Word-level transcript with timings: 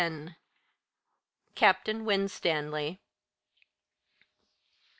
Captain 1.53 2.05
Winstanley. 2.05 2.99